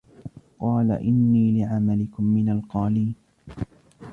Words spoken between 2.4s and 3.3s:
القالين